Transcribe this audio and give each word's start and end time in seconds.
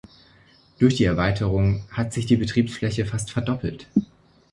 Durch 0.79 0.95
die 0.95 1.03
Erweiterung 1.03 1.83
hat 1.91 2.11
sich 2.11 2.25
die 2.25 2.35
Betriebsfläche 2.35 3.05
fast 3.05 3.29
verdoppelt. 3.31 3.87